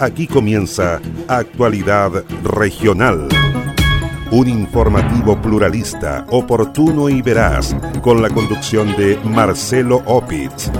[0.00, 3.28] Aquí comienza Actualidad Regional.
[4.32, 10.70] Un informativo pluralista, oportuno y veraz, con la conducción de Marcelo Opitz.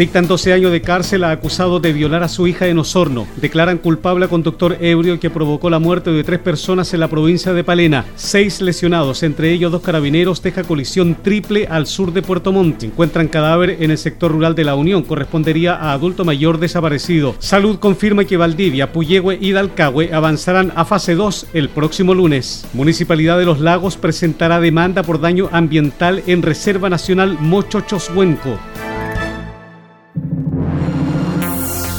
[0.00, 3.26] Dictan 12 años de cárcel a acusado de violar a su hija en Osorno.
[3.36, 7.52] Declaran culpable a conductor ebrio que provocó la muerte de tres personas en la provincia
[7.52, 8.06] de Palena.
[8.16, 12.82] Seis lesionados, entre ellos dos carabineros, deja colisión triple al sur de Puerto Montt.
[12.82, 15.02] Encuentran cadáver en el sector rural de la Unión.
[15.02, 17.34] Correspondería a adulto mayor desaparecido.
[17.38, 22.66] Salud confirma que Valdivia, Puyehue y Dalcahue avanzarán a fase 2 el próximo lunes.
[22.72, 28.58] Municipalidad de Los Lagos presentará demanda por daño ambiental en Reserva Nacional Mochochoshuenco.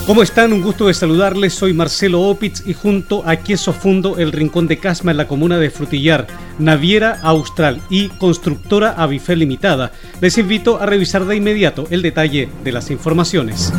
[0.08, 0.52] ¿Cómo están?
[0.52, 1.54] Un gusto de saludarles.
[1.54, 5.60] Soy Marcelo Opitz y junto a Queso Fundo, el Rincón de Casma en la comuna
[5.60, 6.26] de Frutillar,
[6.58, 12.72] Naviera Austral y Constructora Avifel Limitada, les invito a revisar de inmediato el detalle de
[12.72, 13.72] las informaciones.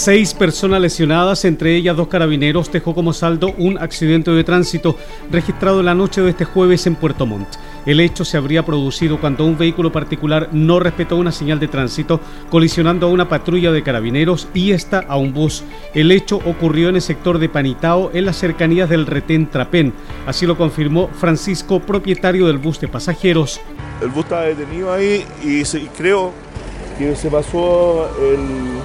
[0.00, 4.96] Seis personas lesionadas, entre ellas dos carabineros, dejó como saldo un accidente de tránsito
[5.30, 7.46] registrado la noche de este jueves en Puerto Montt.
[7.84, 12.18] El hecho se habría producido cuando un vehículo particular no respetó una señal de tránsito,
[12.48, 15.64] colisionando a una patrulla de carabineros y esta a un bus.
[15.92, 19.92] El hecho ocurrió en el sector de Panitao, en las cercanías del retén Trapén.
[20.26, 23.60] Así lo confirmó Francisco, propietario del bus de pasajeros.
[24.00, 26.32] El bus estaba detenido ahí y creo
[26.98, 28.80] que se pasó el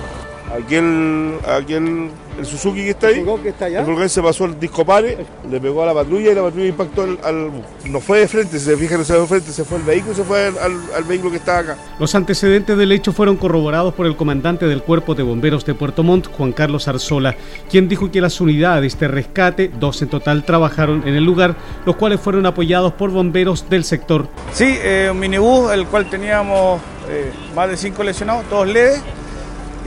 [0.55, 3.81] aquel, aquel el Suzuki que está ahí, el que está allá.
[3.81, 5.17] el se pasó el disco pare,
[5.49, 7.51] le pegó a la patrulla y la patrulla impactó al,
[7.85, 9.83] no fue de frente, si se fijan, no se fue de frente, se fue el
[9.83, 11.77] vehículo y se fue al, vehículo que estaba acá.
[11.99, 16.03] Los antecedentes del hecho fueron corroborados por el comandante del Cuerpo de Bomberos de Puerto
[16.03, 17.35] Montt, Juan Carlos Arzola,
[17.69, 21.95] quien dijo que las unidades de rescate, dos en total, trabajaron en el lugar, los
[21.95, 24.27] cuales fueron apoyados por bomberos del sector.
[24.51, 29.01] Sí, eh, un minibús, el cual teníamos eh, más de cinco lesionados, todos leves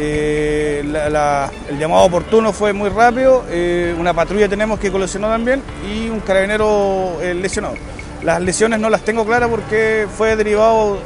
[0.00, 5.60] eh, el llamado oportuno fue muy rápido, eh, una patrulla tenemos que colisionó también
[5.91, 7.75] y un carabinero eh, lesionado.
[8.22, 10.98] Las lesiones no las tengo claras porque fue derivado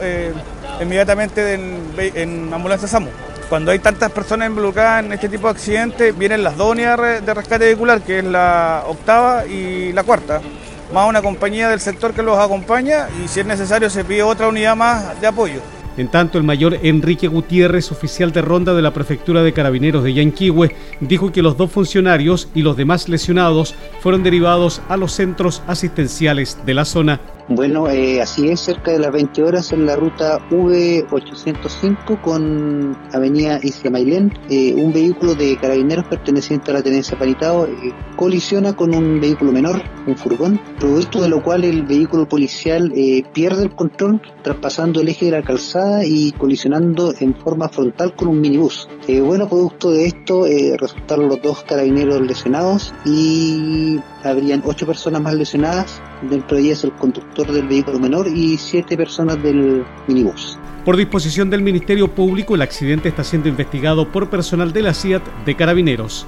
[0.81, 3.09] inmediatamente en, ambulancia SAMU.
[3.49, 7.35] Cuando hay tantas personas involucradas en este tipo de accidentes, vienen las dos unidades de
[7.35, 10.41] rescate vehicular, que es la octava y la cuarta,
[10.93, 14.49] más una compañía del sector que los acompaña y si es necesario se pide otra
[14.49, 15.61] unidad más de apoyo.
[15.97, 20.15] En tanto, el mayor Enrique Gutiérrez, oficial de ronda de la Prefectura de Carabineros de
[20.15, 25.63] Yanquihue, dijo que los dos funcionarios y los demás lesionados fueron derivados a los centros
[25.67, 27.21] asistenciales de la zona.
[27.49, 33.59] Bueno, eh, así es, cerca de las 20 horas en la ruta V805 con Avenida
[33.61, 38.95] Isla Mailén, eh, un vehículo de carabineros perteneciente a la tenencia Panitao eh, colisiona con
[38.95, 42.93] un vehículo menor, un furgón, producto de lo cual el vehículo policial
[43.33, 48.29] pierde el control traspasando el eje de la calzada y colisionando en forma frontal con
[48.29, 48.89] un minibús.
[49.25, 50.45] bueno, producto de esto
[50.79, 56.01] resultaron los dos carabineros lesionados y habrían ocho personas más lesionadas,
[56.31, 60.59] dentro de ellas el conductor del vehículo menor y siete personas del minibús.
[60.85, 65.23] Por disposición del Ministerio Público, el accidente está siendo investigado por personal de la CIAT
[65.45, 66.27] de Carabineros.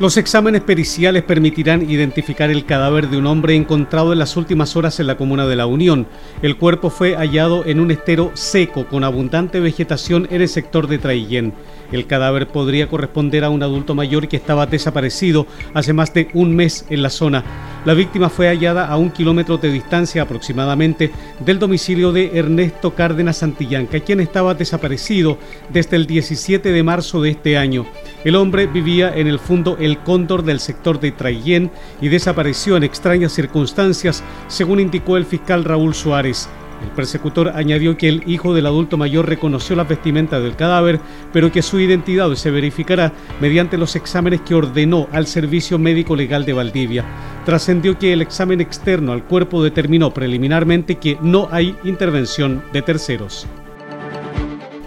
[0.00, 4.98] Los exámenes periciales permitirán identificar el cadáver de un hombre encontrado en las últimas horas
[4.98, 6.08] en la comuna de La Unión.
[6.42, 10.98] El cuerpo fue hallado en un estero seco con abundante vegetación en el sector de
[10.98, 11.54] Traillén.
[11.92, 16.54] El cadáver podría corresponder a un adulto mayor que estaba desaparecido hace más de un
[16.54, 17.44] mes en la zona.
[17.84, 21.10] La víctima fue hallada a un kilómetro de distancia aproximadamente
[21.44, 25.36] del domicilio de Ernesto Cárdenas Santillanca, quien estaba desaparecido
[25.70, 27.84] desde el 17 de marzo de este año.
[28.24, 31.70] El hombre vivía en el fondo El Cóndor del sector de Traillén
[32.00, 36.48] y desapareció en extrañas circunstancias, según indicó el fiscal Raúl Suárez.
[36.84, 41.00] El persecutor añadió que el hijo del adulto mayor reconoció la vestimenta del cadáver,
[41.32, 46.44] pero que su identidad se verificará mediante los exámenes que ordenó al Servicio Médico Legal
[46.44, 47.04] de Valdivia.
[47.46, 53.46] Trascendió que el examen externo al cuerpo determinó preliminarmente que no hay intervención de terceros.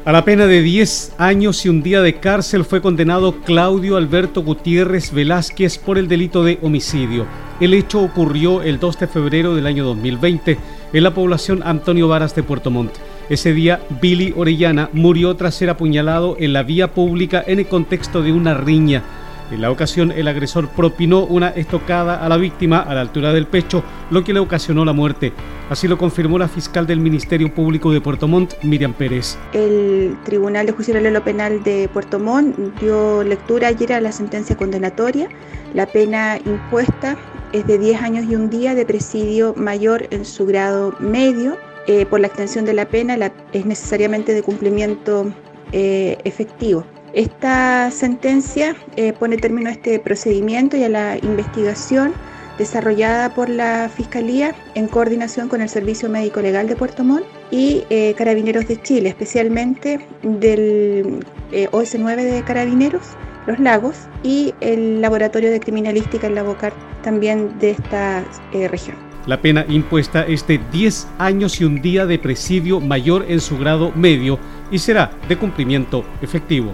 [0.05, 4.41] A la pena de 10 años y un día de cárcel fue condenado Claudio Alberto
[4.43, 7.25] Gutiérrez Velázquez por el delito de homicidio.
[7.59, 10.57] El hecho ocurrió el 2 de febrero del año 2020
[10.93, 12.93] en la población Antonio Varas de Puerto Montt.
[13.29, 18.21] Ese día, Billy Orellana murió tras ser apuñalado en la vía pública en el contexto
[18.21, 19.03] de una riña.
[19.51, 23.47] En la ocasión, el agresor propinó una estocada a la víctima a la altura del
[23.47, 23.81] pecho,
[24.11, 25.31] lo que le ocasionó la muerte.
[25.69, 29.37] Así lo confirmó la fiscal del Ministerio Público de Puerto Montt, Miriam Pérez.
[29.53, 34.57] El Tribunal de Justicia Lo Penal de Puerto Montt dio lectura ayer a la sentencia
[34.57, 35.29] condenatoria.
[35.73, 37.17] La pena impuesta
[37.53, 41.57] es de 10 años y un día de presidio mayor en su grado medio.
[41.87, 43.17] Eh, por la extensión de la pena
[43.53, 45.31] es necesariamente de cumplimiento
[45.71, 46.83] eh, efectivo.
[47.13, 52.13] Esta sentencia eh, pone término a este procedimiento y a la investigación
[52.57, 57.83] desarrollada por la Fiscalía en coordinación con el Servicio Médico Legal de Puerto Montt y
[58.17, 61.23] Carabineros de Chile, especialmente del
[61.53, 63.15] OS9 de Carabineros,
[63.47, 68.23] Los Lagos, y el Laboratorio de Criminalística en la Bocar también de esta
[68.69, 68.97] región.
[69.25, 73.57] La pena impuesta es de 10 años y un día de presidio mayor en su
[73.57, 74.39] grado medio
[74.71, 76.73] y será de cumplimiento efectivo.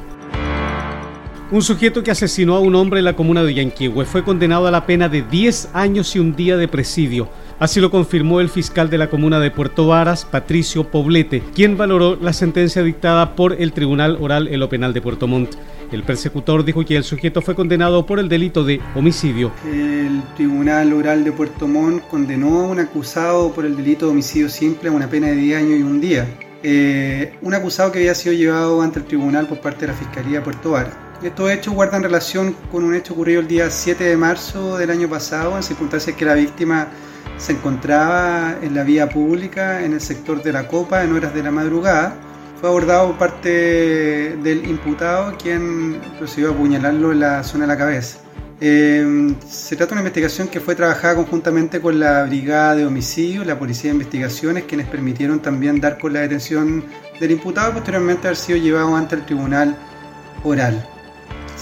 [1.52, 4.72] Un sujeto que asesinó a un hombre en la comuna de Yanquihue fue condenado a
[4.72, 7.30] la pena de 10 años y un día de presidio.
[7.60, 12.16] Así lo confirmó el fiscal de la comuna de Puerto Varas, Patricio Poblete, quien valoró
[12.16, 15.54] la sentencia dictada por el Tribunal Oral en lo Penal de Puerto Montt.
[15.92, 19.52] El persecutor dijo que el sujeto fue condenado por el delito de homicidio.
[19.72, 24.50] El Tribunal Oral de Puerto Montt condenó a un acusado por el delito de homicidio
[24.50, 26.28] simple a una pena de 10 años y un día.
[26.64, 30.40] Eh, un acusado que había sido llevado ante el tribunal por parte de la Fiscalía
[30.40, 31.03] de Puerto Varas.
[31.24, 35.08] Estos hechos guardan relación con un hecho ocurrido el día 7 de marzo del año
[35.08, 36.90] pasado, en circunstancias que la víctima
[37.38, 41.42] se encontraba en la vía pública en el sector de la Copa en horas de
[41.42, 42.14] la madrugada
[42.60, 47.78] fue abordado por parte del imputado, quien procedió a apuñalarlo en la zona de la
[47.78, 48.20] cabeza.
[48.60, 53.46] Eh, se trata de una investigación que fue trabajada conjuntamente con la Brigada de Homicidio,
[53.46, 56.84] la Policía de Investigaciones, quienes permitieron también dar con la detención
[57.20, 59.78] del imputado posteriormente haber sido llevado ante el Tribunal
[60.44, 60.93] Oral.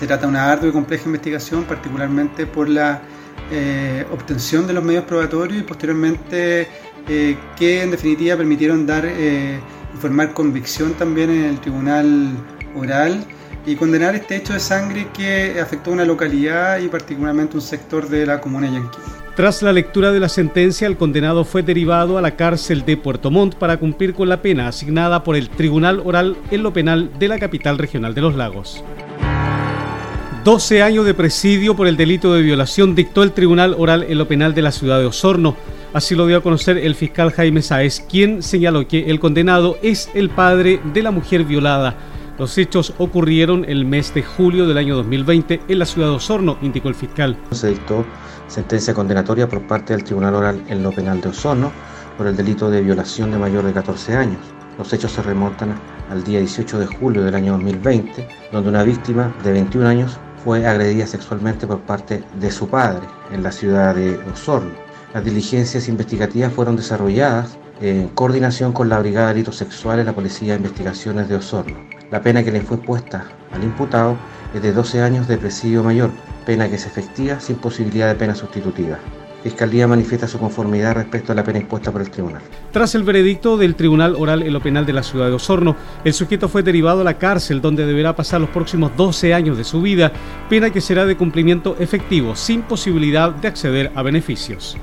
[0.02, 3.04] Se trata de una ardua y compleja investigación, particularmente por la
[3.52, 6.68] eh, obtención de los medios probatorios y posteriormente
[7.08, 9.06] eh, que en definitiva permitieron dar
[10.00, 12.32] formar convicción también en el tribunal
[12.76, 13.24] oral
[13.64, 18.10] y condenar este hecho de sangre que afectó a una localidad y particularmente un sector
[18.10, 18.82] de la comuna de.
[19.36, 23.30] Tras la lectura de la sentencia, el condenado fue derivado a la cárcel de Puerto
[23.30, 27.28] Montt para cumplir con la pena asignada por el Tribunal Oral en lo Penal de
[27.28, 28.84] la capital regional de los lagos.
[30.44, 34.28] 12 años de presidio por el delito de violación dictó el Tribunal Oral en lo
[34.28, 35.56] Penal de la ciudad de Osorno.
[35.94, 40.10] Así lo dio a conocer el fiscal Jaime Sáez, quien señaló que el condenado es
[40.16, 41.96] el padre de la mujer violada.
[42.40, 46.58] Los hechos ocurrieron el mes de julio del año 2020 en la ciudad de Osorno,
[46.64, 47.38] indicó el fiscal.
[47.52, 48.04] Se dictó
[48.48, 51.72] sentencia condenatoria por parte del Tribunal Oral en lo Penal de Osorno
[52.18, 54.40] por el delito de violación de mayor de 14 años.
[54.80, 55.76] Los hechos se remontan
[56.10, 60.66] al día 18 de julio del año 2020, donde una víctima de 21 años fue
[60.66, 64.72] agredida sexualmente por parte de su padre en la ciudad de Osorno.
[65.14, 70.16] Las diligencias investigativas fueron desarrolladas en coordinación con la Brigada de Delitos Sexuales de la
[70.16, 71.78] Policía de Investigaciones de Osorno.
[72.12, 74.18] La pena que le fue puesta al imputado
[74.54, 76.12] es de 12 años de presidio mayor,
[76.46, 79.00] pena que es efectiva sin posibilidad de pena sustitutiva.
[79.44, 82.42] Fiscalía manifiesta su conformidad respecto a la pena impuesta por el tribunal.
[82.72, 86.14] Tras el veredicto del Tribunal Oral en lo Penal de la ciudad de Osorno, el
[86.14, 89.82] sujeto fue derivado a la cárcel donde deberá pasar los próximos 12 años de su
[89.82, 90.12] vida,
[90.50, 94.78] pena que será de cumplimiento efectivo, sin posibilidad de acceder a beneficios.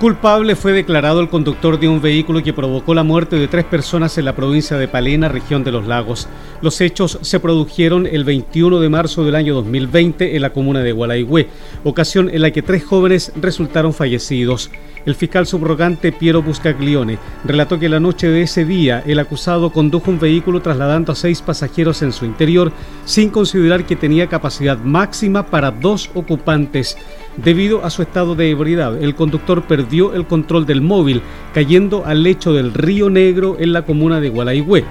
[0.00, 4.16] Culpable fue declarado el conductor de un vehículo que provocó la muerte de tres personas
[4.16, 6.26] en la provincia de Palena, región de los lagos.
[6.62, 10.92] Los hechos se produjeron el 21 de marzo del año 2020 en la comuna de
[10.92, 11.48] Gualaigüe,
[11.84, 14.70] ocasión en la que tres jóvenes resultaron fallecidos.
[15.04, 20.10] El fiscal subrogante Piero Buscaglione relató que la noche de ese día el acusado condujo
[20.10, 22.72] un vehículo trasladando a seis pasajeros en su interior
[23.04, 26.96] sin considerar que tenía capacidad máxima para dos ocupantes.
[27.36, 31.22] Debido a su estado de ebriedad, el conductor perdió el control del móvil,
[31.54, 34.84] cayendo al lecho del río Negro en la comuna de Gualaigüe,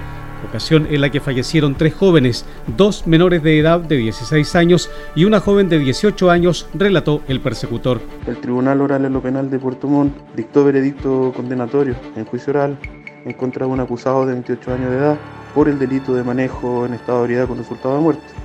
[0.48, 5.24] ocasión en la que fallecieron tres jóvenes, dos menores de edad de 16 años y
[5.24, 8.00] una joven de 18 años, relató el persecutor.
[8.26, 12.78] El Tribunal Oral en lo Penal de Puerto Montt dictó veredicto condenatorio en juicio oral
[13.24, 15.18] en contra de un acusado de 28 años de edad
[15.54, 18.39] por el delito de manejo en estado de ebriedad con resultado de muerte.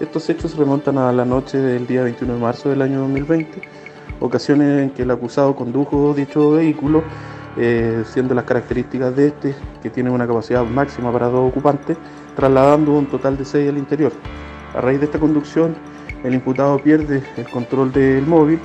[0.00, 3.60] Estos hechos remontan a la noche del día 21 de marzo del año 2020,
[4.20, 7.04] ocasiones en que el acusado condujo dicho vehículo,
[7.58, 11.98] eh, siendo las características de este que tiene una capacidad máxima para dos ocupantes,
[12.34, 14.10] trasladando un total de seis al interior.
[14.74, 15.76] A raíz de esta conducción,
[16.24, 18.58] el imputado pierde el control del móvil,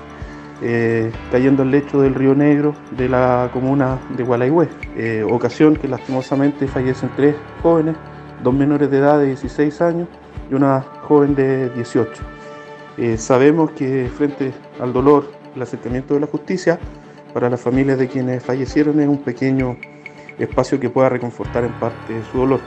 [0.61, 5.89] eh, cayendo al lecho del río Negro de la comuna de Gualaihue, eh, ocasión que
[5.89, 7.97] lastimosamente fallecen tres jóvenes,
[8.41, 10.07] dos menores de edad de 16 años
[10.49, 12.11] y una joven de 18.
[12.97, 16.79] Eh, sabemos que frente al dolor, el acercamiento de la justicia,
[17.33, 19.75] para las familias de quienes fallecieron es un pequeño
[20.39, 22.61] espacio que pueda reconfortar en parte su dolor.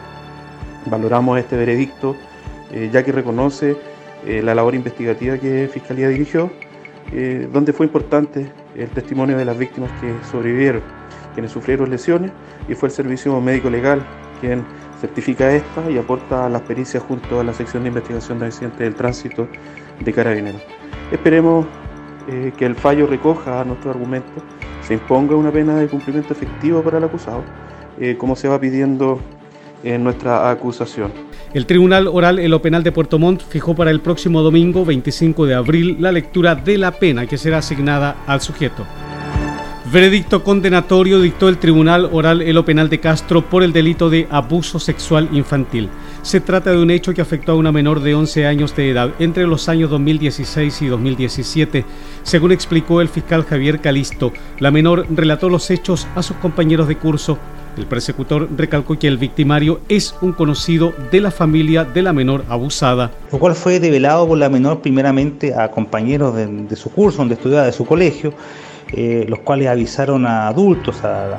[0.87, 2.14] Valoramos este veredicto,
[2.70, 3.76] eh, ya que reconoce
[4.26, 6.50] eh, la labor investigativa que Fiscalía dirigió,
[7.12, 10.82] eh, donde fue importante el testimonio de las víctimas que sobrevivieron,
[11.35, 12.32] quienes sufrieron lesiones,
[12.68, 14.04] y fue el servicio médico legal
[14.40, 14.64] quien
[15.00, 18.95] certifica esta y aporta las pericias junto a la sección de investigación de accidentes del
[18.95, 19.49] tránsito
[20.00, 20.62] de Carabineros.
[21.12, 21.67] Esperemos
[22.28, 24.43] eh, que el fallo recoja nuestro argumento,
[24.83, 27.43] se imponga una pena de cumplimiento efectivo para el acusado,
[28.00, 29.21] eh, como se va pidiendo
[29.85, 31.12] en nuestra acusación.
[31.55, 35.47] El Tribunal Oral en lo Penal de Puerto Montt fijó para el próximo domingo 25
[35.47, 38.85] de abril la lectura de la pena que será asignada al sujeto.
[39.90, 44.26] Veredicto condenatorio dictó el Tribunal Oral en lo Penal de Castro por el delito de
[44.28, 45.88] abuso sexual infantil.
[46.21, 49.14] Se trata de un hecho que afectó a una menor de 11 años de edad
[49.18, 51.87] entre los años 2016 y 2017.
[52.23, 56.99] Según explicó el fiscal Javier Calisto, la menor relató los hechos a sus compañeros de
[56.99, 57.38] curso
[57.78, 62.45] el persecutor recalcó que el victimario es un conocido de la familia de la menor
[62.49, 63.12] abusada.
[63.30, 67.66] Lo cual fue develado por la menor primeramente a compañeros de, su curso, donde estudiaba,
[67.66, 68.35] de su colegio,
[68.97, 71.38] los cuales avisaron a adultos, a,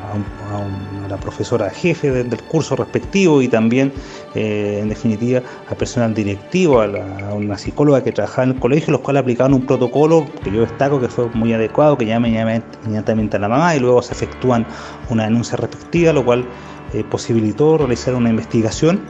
[1.10, 3.92] la profesora jefe del curso respectivo y también,
[4.36, 6.88] eh, en definitiva, al personal directivo, a,
[7.34, 11.02] una psicóloga que trabajaba en el colegio, los cuales aplicaron un protocolo que yo destaco
[11.02, 14.66] que fue muy adecuado, que llama inmediatamente a la mamá y luego se efectúan
[15.10, 16.46] una denuncia respectiva, lo cual
[16.94, 19.02] eh, posibilitó realizar una investigación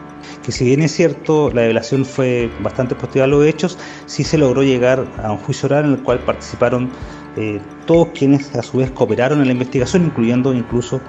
[0.44, 4.38] que si bien es cierto la revelación fue bastante positiva a los hechos, sí se
[4.38, 6.90] logró llegar a un juicio oral en el cual participaron
[7.38, 11.02] eh, todos quienes a su vez cooperaron en la investigación, incluyendo incluso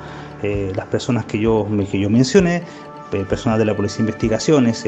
[0.43, 2.63] eh, las personas que yo, que yo mencioné,
[3.13, 4.85] eh, personal de la Policía de Investigaciones,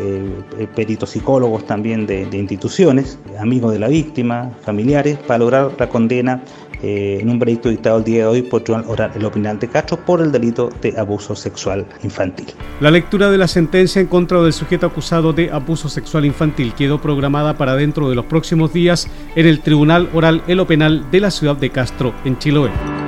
[0.76, 6.40] peritos psicólogos también de, instituciones, amigos de la víctima, familiares, para lograr la condena
[6.82, 8.62] en un veredicto dictado el día de hoy por
[9.14, 12.48] el opinante Castro por el delito de abuso sexual infantil.
[12.80, 17.00] La lectura de la sentencia en contra del sujeto acusado de abuso sexual infantil quedó
[17.00, 21.30] programada para dentro de los próximos días en el Tribunal Oral Elo Penal de la
[21.30, 23.01] ciudad de Castro, en Chiloé.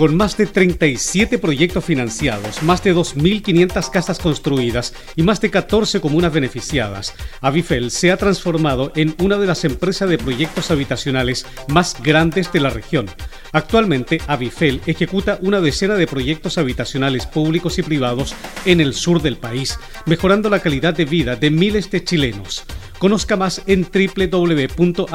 [0.00, 6.00] Con más de 37 proyectos financiados, más de 2.500 casas construidas y más de 14
[6.00, 12.02] comunas beneficiadas, Avifel se ha transformado en una de las empresas de proyectos habitacionales más
[12.02, 13.10] grandes de la región.
[13.52, 19.36] Actualmente, Avifel ejecuta una decena de proyectos habitacionales públicos y privados en el sur del
[19.36, 22.64] país, mejorando la calidad de vida de miles de chilenos.
[23.00, 25.10] Conozca más en www.avifel.cl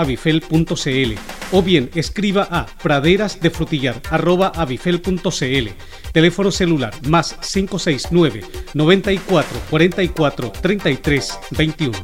[1.52, 4.75] o bien escriba a praderasdefrutillar.avifel.cl.
[6.12, 8.42] Teléfono celular más 569
[8.74, 11.98] 94 44 33 21.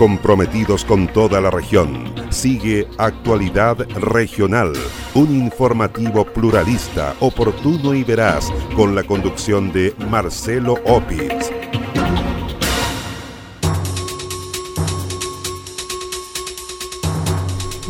[0.00, 2.14] comprometidos con toda la región.
[2.30, 4.72] Sigue Actualidad Regional,
[5.12, 11.50] un informativo pluralista, oportuno y veraz, con la conducción de Marcelo Opitz.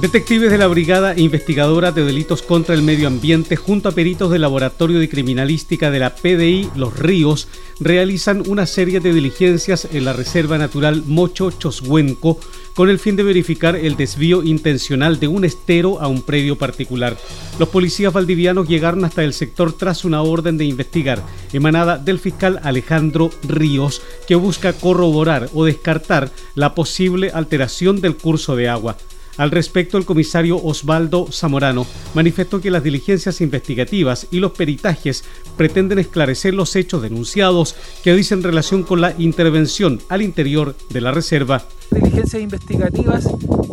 [0.00, 4.40] Detectives de la Brigada Investigadora de Delitos contra el Medio Ambiente junto a peritos del
[4.40, 7.48] Laboratorio de Criminalística de la PDI Los Ríos
[7.80, 12.40] realizan una serie de diligencias en la Reserva Natural Mocho Choshuenco
[12.74, 17.18] con el fin de verificar el desvío intencional de un estero a un predio particular.
[17.58, 22.58] Los policías valdivianos llegaron hasta el sector tras una orden de investigar emanada del fiscal
[22.62, 28.96] Alejandro Ríos que busca corroborar o descartar la posible alteración del curso de agua.
[29.36, 35.24] Al respecto, el comisario Osvaldo Zamorano manifestó que las diligencias investigativas y los peritajes
[35.56, 41.12] pretenden esclarecer los hechos denunciados que dicen relación con la intervención al interior de la
[41.12, 41.64] reserva.
[41.90, 43.26] Diligencias investigativas,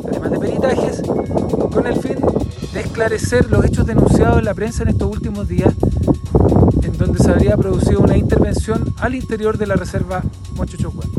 [0.07, 0.37] además de
[1.71, 2.15] con el fin
[2.73, 5.73] de esclarecer los hechos denunciados en la prensa en estos últimos días,
[6.81, 10.23] en donde se habría producido una intervención al interior de la reserva
[10.55, 11.16] Mochochocuenco.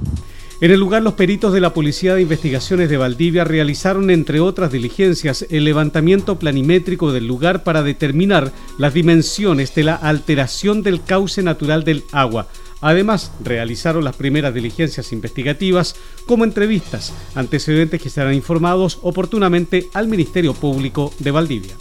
[0.60, 4.72] En el lugar, los peritos de la Policía de Investigaciones de Valdivia realizaron, entre otras
[4.72, 11.44] diligencias, el levantamiento planimétrico del lugar para determinar las dimensiones de la alteración del cauce
[11.44, 12.48] natural del agua.
[12.80, 15.94] Además, realizaron las primeras diligencias investigativas
[16.26, 21.76] como entrevistas, antecedentes que serán informados oportunamente al Ministerio Público de Valdivia.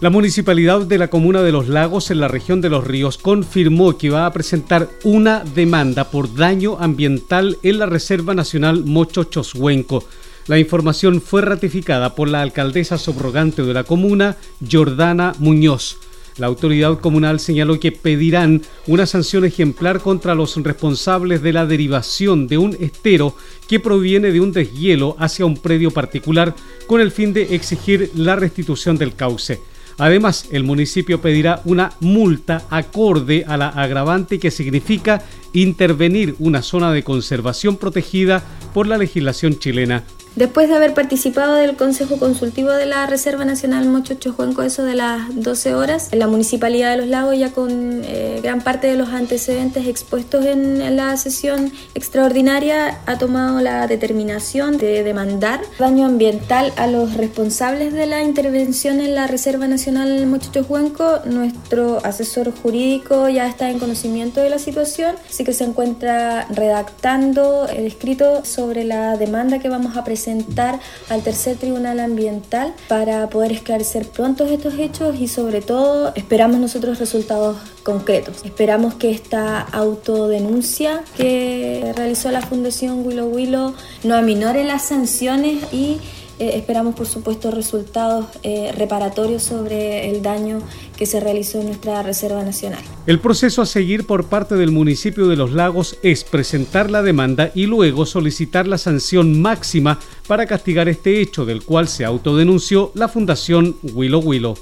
[0.00, 3.96] La municipalidad de la comuna de Los Lagos en la región de Los Ríos confirmó
[3.96, 10.04] que va a presentar una demanda por daño ambiental en la Reserva Nacional Mocho Choshuenco.
[10.46, 14.36] La información fue ratificada por la alcaldesa subrogante de la comuna,
[14.70, 15.96] Jordana Muñoz.
[16.38, 22.48] La autoridad comunal señaló que pedirán una sanción ejemplar contra los responsables de la derivación
[22.48, 23.36] de un estero
[23.68, 26.56] que proviene de un deshielo hacia un predio particular
[26.88, 29.60] con el fin de exigir la restitución del cauce.
[29.98, 35.22] Además, el municipio pedirá una multa acorde a la agravante que significa
[35.52, 40.04] intervenir una zona de conservación protegida por la legislación chilena.
[40.36, 44.96] Después de haber participado del Consejo Consultivo de la Reserva Nacional Mocho Chojuenco, eso de
[44.96, 48.96] las 12 horas, en la Municipalidad de Los Lagos ya con eh, gran parte de
[48.96, 56.72] los antecedentes expuestos en, la sesión extraordinaria ha tomado la determinación de demandar daño ambiental
[56.76, 61.20] a los responsables de la intervención en la Reserva Nacional Mocho Chojuenco.
[61.26, 67.68] Nuestro asesor jurídico ya está en conocimiento de la situación, así que se encuentra redactando
[67.68, 73.28] el escrito sobre la demanda que vamos a presentar presentar al tercer tribunal ambiental para
[73.28, 78.42] poder esclarecer pronto estos hechos y sobre todo esperamos nosotros resultados concretos.
[78.42, 85.98] Esperamos que esta autodenuncia que realizó la Fundación Willow Willow no aminore las sanciones y
[86.38, 90.60] eh, esperamos, por supuesto, resultados eh, reparatorios sobre el daño
[90.96, 92.80] que se realizó en nuestra Reserva Nacional.
[93.06, 97.50] El proceso a seguir por parte del municipio de Los Lagos es presentar la demanda
[97.54, 103.08] y luego solicitar la sanción máxima para castigar este hecho, del cual se autodenunció la
[103.08, 104.56] Fundación Willow Willow.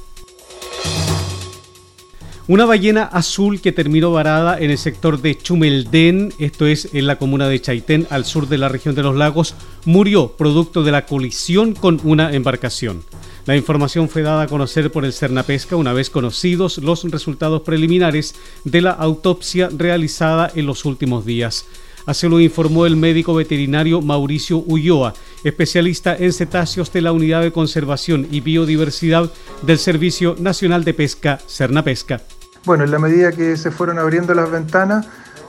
[2.53, 7.17] Una ballena azul que terminó varada en el sector de Chumeldén, esto es en la
[7.17, 9.55] comuna de Chaitén, al sur de la región de los lagos,
[9.87, 13.05] murió producto de la colisión con una embarcación.
[13.47, 18.35] La información fue dada a conocer por el Cernapesca una vez conocidos los resultados preliminares
[18.65, 21.65] de la autopsia realizada en los últimos días.
[22.05, 27.53] Así lo informó el médico veterinario Mauricio Ulloa, especialista en cetáceos de la Unidad de
[27.53, 32.21] Conservación y Biodiversidad del Servicio Nacional de Pesca, Cernapesca.
[32.65, 35.07] Bueno, en la medida que se fueron abriendo las ventanas,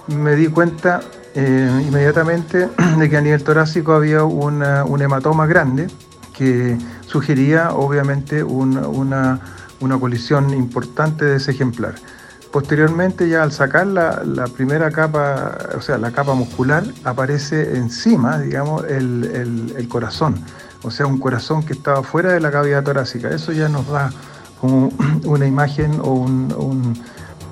[0.07, 1.01] me di cuenta
[1.35, 5.87] eh, inmediatamente de que a nivel torácico había un hematoma grande
[6.33, 9.39] que sugería obviamente una
[9.99, 11.95] colisión importante de ese ejemplar.
[12.53, 18.83] Posteriormente, ya al sacar la, primera capa, o sea, la capa muscular, aparece encima, digamos,
[18.83, 20.35] el, corazón.
[20.83, 23.29] O sea, un corazón que estaba fuera de la cavidad torácica.
[23.29, 24.11] Eso ya nos da
[24.63, 26.25] una imagen o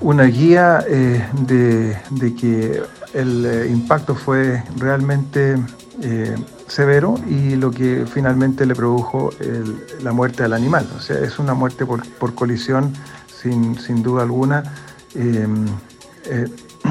[0.00, 2.82] una guía eh, de, que
[3.14, 5.56] el eh, impacto fue realmente
[6.02, 6.34] eh,
[6.66, 9.30] severo y lo que finalmente le produjo
[10.02, 10.88] la muerte al animal.
[10.96, 12.92] O sea, es una muerte por, colisión
[13.26, 14.64] sin, sin duda alguna
[15.14, 15.66] Em,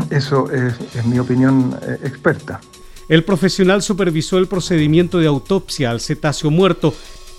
[0.09, 2.59] eso es, mi opinión experta.
[3.07, 6.93] El profesional supervisó el procedimiento de autopsia al cetáceo muerto,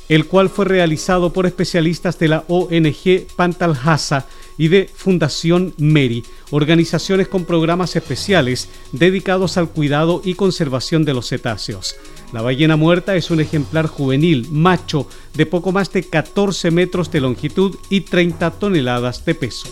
[0.09, 4.27] el cual fue realizado por especialistas de la ONG Pantalhasa
[4.59, 11.29] y de Fundación Meri, organizaciones con programas especiales dedicados al cuidado y conservación de los
[11.29, 11.97] cetáceos.
[12.33, 17.21] La ballena muerta es un ejemplar juvenil, macho, de poco más de 14 metros de
[17.21, 19.69] longitud y 30 toneladas de peso.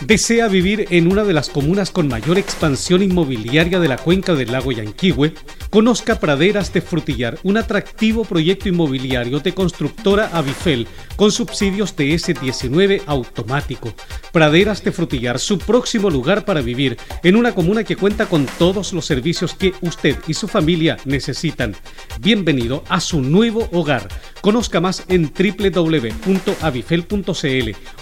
[0.00, 4.52] Desea vivir en una de las comunas con mayor expansión inmobiliaria de la cuenca del
[4.52, 5.32] lago Yanquihue,
[5.70, 13.02] conozca Praderas de Frutillar, un atractivo proyecto inmobiliario de constructora Avifel con subsidios de S19
[13.06, 13.94] automático.
[14.32, 18.92] Praderas de Frutillar, su próximo lugar para vivir en una comuna que cuenta con todos
[18.92, 21.74] los servicios que usted y su familia necesitan.
[22.20, 24.08] Bienvenido a su nuevo hogar.
[24.42, 26.10] Conozca más en www.avifel.cl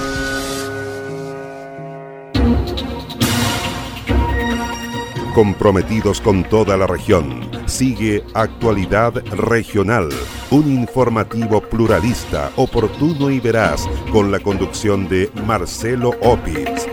[5.34, 10.08] Comprometidos con toda la región, sigue Actualidad Regional,
[10.50, 16.86] un informativo pluralista, oportuno y veraz, con la conducción de Marcelo Opitz.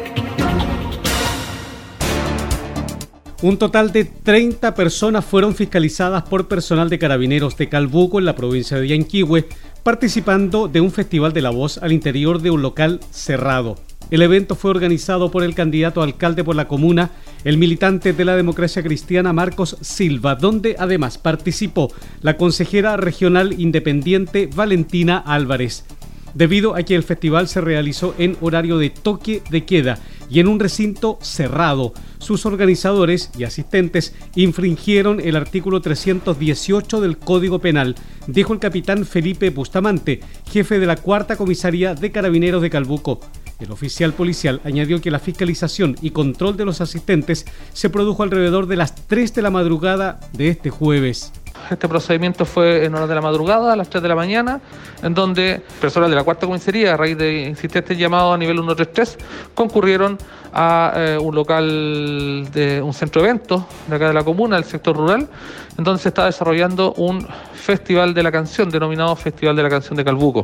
[3.43, 8.35] Un total de 30 personas fueron fiscalizadas por personal de carabineros de Calbuco en la
[8.35, 9.47] provincia de Yanquihue
[9.83, 13.77] participando de un festival de la voz al interior de un local cerrado.
[14.11, 17.11] El evento fue organizado por el candidato alcalde por la comuna,
[17.45, 21.91] el militante de la democracia cristiana Marcos Silva, donde además participó
[22.21, 25.85] la consejera regional independiente Valentina Álvarez.
[26.33, 29.97] Debido a que el festival se realizó en horario de toque de queda
[30.31, 37.59] y en un recinto cerrado, sus organizadores y asistentes infringieron el artículo 318 del Código
[37.59, 37.95] Penal,
[38.27, 43.19] dijo el capitán Felipe Bustamante, jefe de la cuarta comisaría de carabineros de Calbuco.
[43.59, 48.67] El oficial policial añadió que la fiscalización y control de los asistentes se produjo alrededor
[48.67, 51.33] de las 3 de la madrugada de este jueves.
[51.69, 54.59] Este procedimiento fue en horas de la madrugada, a las 3 de la mañana,
[55.01, 59.17] en donde personal de la cuarta comisaría, a raíz de insistentes llamados a nivel 133,
[59.55, 60.17] concurrieron
[60.53, 64.65] a eh, un local de un centro de eventos de acá de la comuna, del
[64.65, 65.29] sector rural,
[65.77, 69.95] en donde se está desarrollando un festival de la canción denominado Festival de la Canción
[69.95, 70.43] de Calbuco.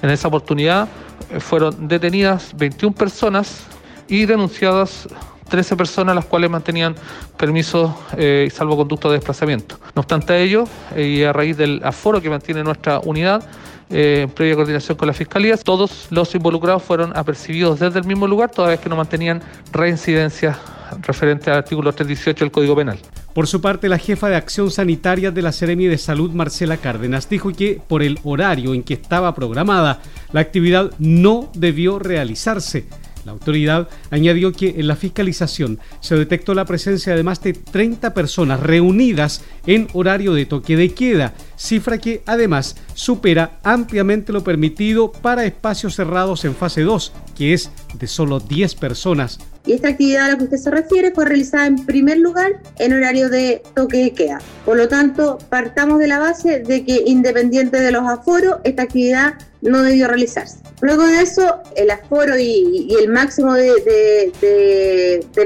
[0.00, 0.88] En esa oportunidad
[1.30, 3.64] eh, fueron detenidas 21 personas
[4.08, 5.08] y denunciadas
[5.52, 6.94] 13 personas las cuales mantenían
[7.36, 9.78] permisos eh, y salvoconducto de desplazamiento.
[9.94, 10.64] No obstante ello,
[10.96, 13.44] y a raíz del aforo que mantiene nuestra unidad,
[13.90, 18.50] eh, previa coordinación con la Fiscalía, todos los involucrados fueron apercibidos desde el mismo lugar,
[18.50, 20.58] toda vez que no mantenían reincidencia
[21.02, 22.98] referente al artículo 318 del Código Penal.
[23.34, 27.28] Por su parte, la jefa de Acción Sanitaria de la Seremi de Salud, Marcela Cárdenas,
[27.28, 30.00] dijo que por el horario en que estaba programada,
[30.32, 32.86] la actividad no debió realizarse.
[33.24, 38.14] La autoridad añadió que en la fiscalización se detectó la presencia de más de 30
[38.14, 45.12] personas reunidas en horario de toque de queda, cifra que además supera ampliamente lo permitido
[45.12, 49.38] para espacios cerrados en fase 2, que es de solo 10 personas.
[49.64, 52.92] Y esta actividad a la que usted se refiere fue realizada en primer lugar en
[52.92, 54.40] horario de toque de queda.
[54.64, 59.34] Por lo tanto, partamos de la base de que independiente de los aforos, esta actividad
[59.60, 60.58] no debió realizarse.
[60.80, 64.32] Luego de eso, el aforo y, el máximo de,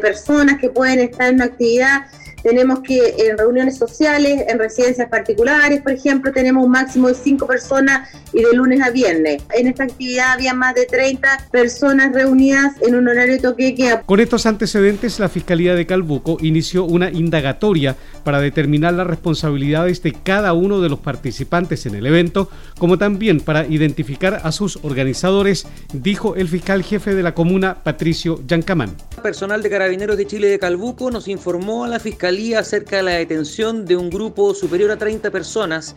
[0.01, 2.07] personas que pueden estar en una actividad
[2.47, 7.45] tenemos que en reuniones sociales, en residencias particulares, por ejemplo, tenemos un máximo de cinco
[7.45, 9.43] personas y de lunes a viernes.
[9.53, 14.03] En esta actividad había más de 30 personas reunidas en un horario de toque queda.
[14.03, 20.13] Con estos antecedentes, la Fiscalía de Calbuco inició una indagatoria para determinar las responsabilidades de
[20.13, 25.67] cada uno de los participantes en el evento, como también para identificar a sus organizadores,
[25.93, 28.95] dijo el fiscal jefe de la comuna, Patricio Yancamán.
[29.21, 33.13] Personal de Carabineros de Chile de Calbuco nos informó a la Fiscalía acerca de la
[33.13, 35.97] detención de un grupo superior a 30 personas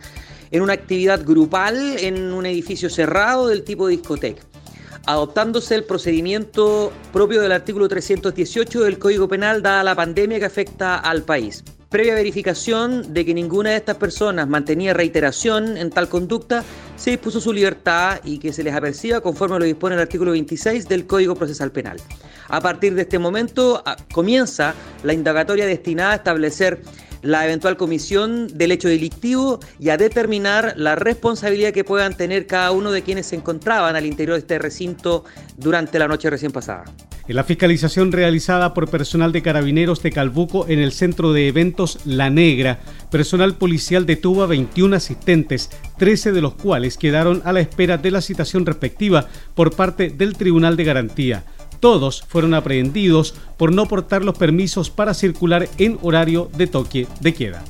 [0.50, 4.42] en una actividad grupal en un edificio cerrado del tipo discoteca,
[5.06, 10.96] adoptándose el procedimiento propio del artículo 318 del Código Penal dada la pandemia que afecta
[10.96, 11.62] al país.
[11.90, 16.64] Previa verificación de que ninguna de estas personas mantenía reiteración en tal conducta,
[16.96, 20.88] se dispuso su libertad y que se les aperciba conforme lo dispone el artículo 26
[20.88, 21.98] del Código Procesal Penal.
[22.50, 26.82] A partir de este momento ah, comienza la indagatoria destinada a establecer
[27.22, 32.72] la eventual comisión del hecho delictivo y a determinar la responsabilidad que puedan tener cada
[32.72, 35.24] uno de quienes se encontraban al interior de este recinto
[35.56, 36.84] durante la noche recién pasada.
[37.28, 42.00] En la fiscalización realizada por personal de carabineros de Calbuco en el centro de eventos
[42.04, 47.60] La Negra, personal policial detuvo a 21 asistentes, 13 de los cuales quedaron a la
[47.60, 51.44] espera de la citación respectiva por parte del Tribunal de Garantía.
[51.80, 57.34] Todos fueron aprehendidos por no portar los permisos para circular en horario de toque de
[57.34, 57.64] queda.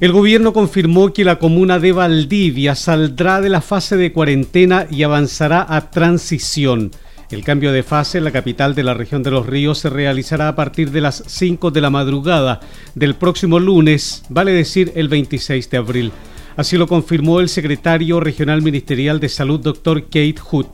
[0.00, 5.02] El gobierno confirmó que la comuna de Valdivia saldrá de la fase de cuarentena y
[5.02, 6.90] avanzará a transición.
[7.30, 10.48] El cambio de fase en la capital de la región de los ríos se realizará
[10.48, 12.60] a partir de las 5 de la madrugada
[12.94, 16.12] del próximo lunes, vale decir el 26 de abril.
[16.56, 20.66] Así lo confirmó el secretario regional ministerial de salud, doctor Kate Hood.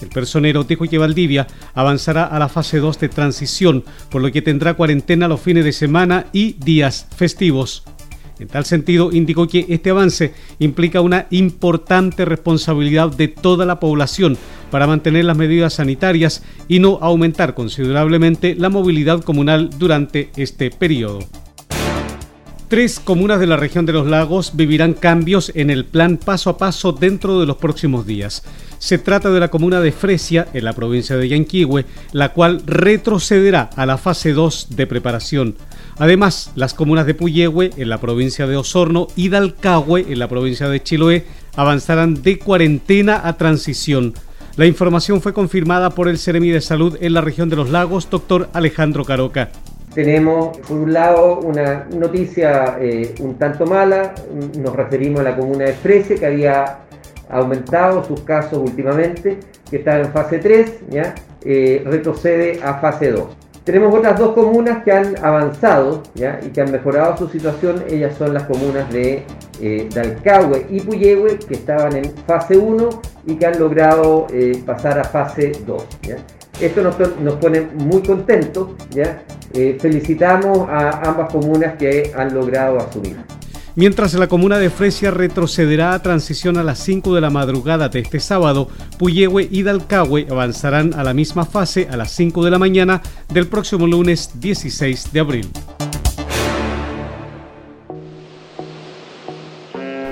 [0.00, 4.42] El personero dijo que Valdivia avanzará a la fase 2 de transición, por lo que
[4.42, 7.82] tendrá cuarentena los fines de semana y días festivos.
[8.38, 14.38] En tal sentido, indicó que este avance implica una importante responsabilidad de toda la población
[14.70, 21.18] para mantener las medidas sanitarias y no aumentar considerablemente la movilidad comunal durante este periodo.
[22.68, 26.58] Tres comunas de la región de los lagos vivirán cambios en el plan paso a
[26.58, 28.42] paso dentro de los próximos días.
[28.78, 33.70] Se trata de la comuna de Fresia, en la provincia de Yanquihue, la cual retrocederá
[33.74, 35.56] a la fase 2 de preparación.
[35.96, 40.68] Además, las comunas de Puyehue, en la provincia de Osorno, y Dalcahue, en la provincia
[40.68, 41.24] de Chiloé,
[41.56, 44.12] avanzarán de cuarentena a transición.
[44.56, 48.10] La información fue confirmada por el Ceremi de Salud en la región de los lagos,
[48.10, 49.50] doctor Alejandro Caroca.
[49.98, 54.14] Tenemos, por un lado, una noticia eh, un tanto mala.
[54.56, 56.78] Nos referimos a la comuna de Fresia, que había
[57.28, 61.16] aumentado sus casos últimamente, que estaba en fase 3, ¿ya?
[61.42, 63.24] Eh, retrocede a fase 2.
[63.64, 67.82] Tenemos otras dos comunas que han avanzado y que han mejorado su situación.
[67.90, 69.24] Ellas son las comunas de
[69.60, 72.88] eh, Dalcahue y Puyehue, que estaban en fase 1
[73.26, 75.86] y que han logrado eh, pasar a fase 2.
[76.60, 78.70] Esto nos, nos, pone muy contentos.
[78.90, 79.22] ¿ya?
[79.54, 83.16] Eh, felicitamos a ambas comunas que han logrado asumir.
[83.78, 88.00] Mientras la comuna de Fresia retrocederá a transición a las 5 de la madrugada de
[88.00, 88.68] este sábado,
[88.98, 93.46] Puyehue y Dalcahue avanzarán a la misma fase a las 5 de la mañana del
[93.46, 95.48] próximo lunes 16 de abril.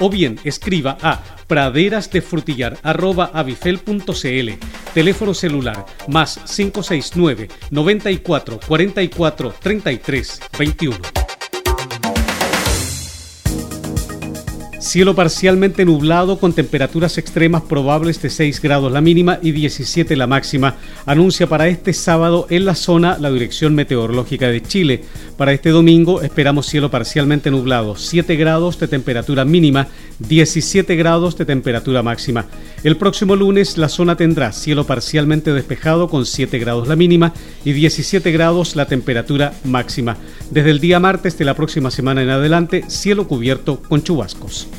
[0.00, 4.50] o bien escriba a praderasdefrutillar.avifel.cl
[4.94, 11.31] Teléfono celular más 569 94 44 33 21.
[14.82, 20.26] Cielo parcialmente nublado con temperaturas extremas probables de 6 grados la mínima y 17 la
[20.26, 20.74] máxima.
[21.06, 25.04] Anuncia para este sábado en la zona la Dirección Meteorológica de Chile.
[25.36, 29.86] Para este domingo esperamos cielo parcialmente nublado, 7 grados de temperatura mínima,
[30.18, 32.46] 17 grados de temperatura máxima.
[32.82, 37.32] El próximo lunes la zona tendrá cielo parcialmente despejado con 7 grados la mínima
[37.64, 40.16] y 17 grados la temperatura máxima.
[40.50, 44.71] Desde el día martes de la próxima semana en adelante, cielo cubierto con chubascos.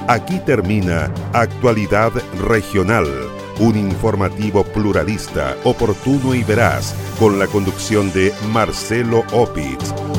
[0.07, 2.11] Aquí termina Actualidad
[2.47, 3.07] Regional,
[3.59, 10.14] un informativo pluralista, oportuno y veraz, con la conducción de Marcelo Opitz